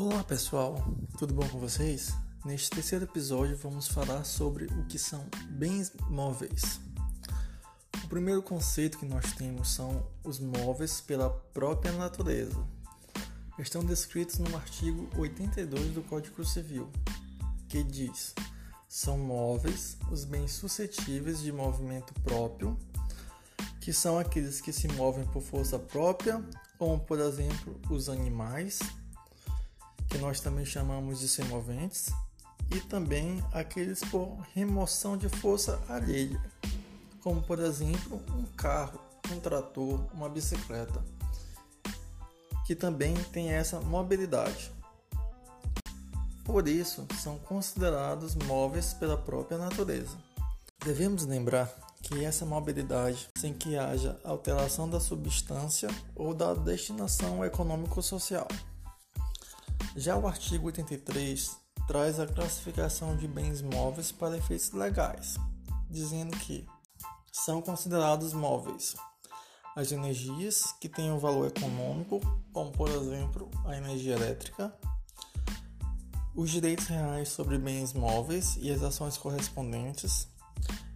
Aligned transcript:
Olá 0.00 0.22
pessoal, 0.22 0.76
tudo 1.18 1.34
bom 1.34 1.48
com 1.48 1.58
vocês? 1.58 2.14
Neste 2.44 2.70
terceiro 2.70 3.04
episódio 3.04 3.56
vamos 3.56 3.88
falar 3.88 4.22
sobre 4.22 4.66
o 4.66 4.84
que 4.84 4.96
são 4.96 5.26
bens 5.50 5.92
móveis. 6.08 6.80
O 8.04 8.06
primeiro 8.06 8.40
conceito 8.40 8.96
que 8.96 9.04
nós 9.04 9.32
temos 9.32 9.74
são 9.74 10.06
os 10.22 10.38
móveis 10.38 11.00
pela 11.00 11.28
própria 11.52 11.90
natureza. 11.90 12.64
Estão 13.58 13.84
descritos 13.84 14.38
no 14.38 14.54
artigo 14.54 15.08
82 15.18 15.90
do 15.90 16.02
Código 16.04 16.44
Civil, 16.44 16.88
que 17.68 17.82
diz: 17.82 18.36
são 18.88 19.18
móveis 19.18 19.98
os 20.12 20.24
bens 20.24 20.52
suscetíveis 20.52 21.40
de 21.40 21.50
movimento 21.50 22.14
próprio, 22.22 22.78
que 23.80 23.92
são 23.92 24.16
aqueles 24.16 24.60
que 24.60 24.72
se 24.72 24.86
movem 24.86 25.26
por 25.26 25.42
força 25.42 25.76
própria, 25.76 26.40
como 26.78 27.00
por 27.00 27.18
exemplo 27.18 27.80
os 27.90 28.08
animais 28.08 28.78
que 30.08 30.18
nós 30.18 30.40
também 30.40 30.64
chamamos 30.64 31.20
de 31.20 31.28
semoventes, 31.28 32.10
e 32.70 32.80
também 32.80 33.42
aqueles 33.52 34.00
por 34.00 34.38
remoção 34.54 35.16
de 35.16 35.28
força 35.28 35.80
alheia, 35.88 36.40
como 37.22 37.42
por 37.42 37.58
exemplo 37.58 38.20
um 38.36 38.44
carro, 38.56 39.00
um 39.32 39.40
trator, 39.40 40.00
uma 40.12 40.28
bicicleta, 40.28 41.02
que 42.66 42.74
também 42.74 43.14
tem 43.32 43.50
essa 43.50 43.80
mobilidade. 43.80 44.70
Por 46.44 46.66
isso, 46.66 47.06
são 47.22 47.38
considerados 47.38 48.34
móveis 48.34 48.94
pela 48.94 49.18
própria 49.18 49.58
natureza. 49.58 50.16
Devemos 50.82 51.26
lembrar 51.26 51.70
que 52.02 52.24
essa 52.24 52.46
mobilidade, 52.46 53.28
sem 53.36 53.52
que 53.52 53.76
haja 53.76 54.18
alteração 54.24 54.88
da 54.88 55.00
substância 55.00 55.88
ou 56.14 56.32
da 56.32 56.54
destinação 56.54 57.44
econômico-social. 57.44 58.48
Já 59.98 60.16
o 60.16 60.28
artigo 60.28 60.66
83 60.66 61.56
traz 61.88 62.20
a 62.20 62.26
classificação 62.26 63.16
de 63.16 63.26
bens 63.26 63.60
móveis 63.60 64.12
para 64.12 64.36
efeitos 64.36 64.70
legais, 64.70 65.34
dizendo 65.90 66.36
que 66.36 66.64
são 67.32 67.60
considerados 67.60 68.32
móveis 68.32 68.94
as 69.74 69.90
energias 69.90 70.72
que 70.80 70.88
têm 70.88 71.10
um 71.10 71.18
valor 71.18 71.48
econômico, 71.48 72.20
como 72.52 72.70
por 72.70 72.88
exemplo 72.88 73.50
a 73.64 73.76
energia 73.76 74.14
elétrica, 74.14 74.72
os 76.32 76.48
direitos 76.48 76.86
reais 76.86 77.30
sobre 77.30 77.58
bens 77.58 77.92
móveis 77.92 78.56
e 78.60 78.70
as 78.70 78.84
ações 78.84 79.18
correspondentes. 79.18 80.28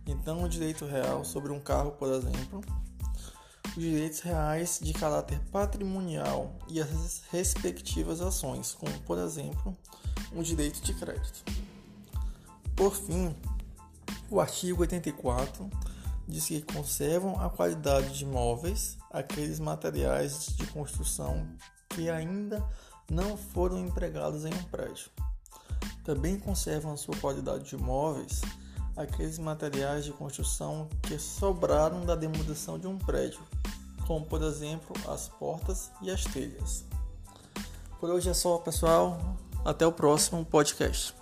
Então, 0.06 0.44
o 0.44 0.48
direito 0.48 0.86
real 0.86 1.24
sobre 1.24 1.50
um 1.50 1.58
carro, 1.58 1.90
por 1.90 2.08
exemplo, 2.08 2.60
direitos 3.76 4.20
reais 4.20 4.78
de 4.82 4.92
caráter 4.92 5.40
patrimonial 5.50 6.54
e 6.68 6.80
as 6.80 7.22
respectivas 7.30 8.20
ações, 8.20 8.72
como, 8.72 8.92
por 9.00 9.18
exemplo, 9.18 9.76
um 10.32 10.42
direito 10.42 10.80
de 10.82 10.94
crédito. 10.94 11.44
Por 12.76 12.94
fim, 12.94 13.34
o 14.30 14.40
artigo 14.40 14.82
84 14.82 15.70
diz 16.26 16.46
que 16.46 16.62
conservam 16.62 17.40
a 17.40 17.50
qualidade 17.50 18.16
de 18.18 18.24
móveis 18.24 18.96
aqueles 19.10 19.60
materiais 19.60 20.54
de 20.56 20.66
construção 20.68 21.46
que 21.88 22.08
ainda 22.08 22.66
não 23.10 23.36
foram 23.36 23.78
empregados 23.78 24.44
em 24.44 24.54
um 24.54 24.62
prédio. 24.64 25.10
Também 26.04 26.38
conservam 26.38 26.92
a 26.92 26.96
sua 26.96 27.16
qualidade 27.16 27.64
de 27.64 27.76
móveis 27.76 28.40
aqueles 28.96 29.38
materiais 29.38 30.04
de 30.04 30.12
construção 30.12 30.88
que 31.02 31.18
sobraram 31.18 32.04
da 32.04 32.14
demolição 32.14 32.78
de 32.78 32.86
um 32.86 32.98
prédio, 32.98 33.40
como 34.06 34.24
por 34.26 34.42
exemplo 34.42 34.94
as 35.08 35.28
portas 35.28 35.90
e 36.02 36.10
as 36.10 36.24
telhas. 36.24 36.84
Por 37.98 38.10
hoje 38.10 38.30
é 38.30 38.34
só, 38.34 38.58
pessoal. 38.58 39.36
Até 39.64 39.86
o 39.86 39.92
próximo 39.92 40.44
podcast. 40.44 41.14